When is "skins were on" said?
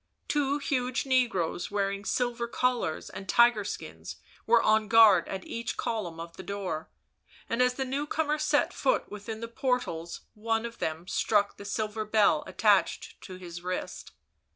3.63-4.87